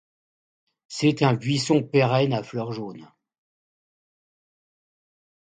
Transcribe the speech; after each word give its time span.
C'est 0.87 1.21
un 1.21 1.35
buisson 1.35 1.83
pérenne 1.83 2.33
à 2.33 2.41
fleurs 2.41 2.71
jaunes. 2.71 3.07